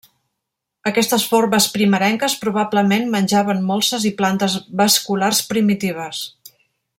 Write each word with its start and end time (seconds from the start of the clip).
Aquestes 0.91 1.25
formes 1.33 1.67
primerenques 1.75 2.37
probablement 2.45 3.05
menjaven 3.17 3.61
molses 3.73 4.09
i 4.13 4.13
plantes 4.23 4.57
vasculars 4.81 5.43
primitives. 5.53 6.25